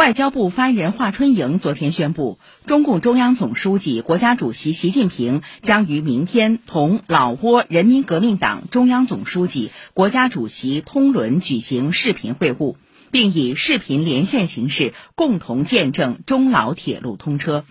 [0.00, 12.76] 外交部发言人华春莹昨天宣布，中共中央总书记、国家主席习近平将于明天同老挝人民革命党中央总书记、国家主席通伦举行视频会晤，
[13.10, 17.66] 并以视频连线形式共同见证中老铁路通车。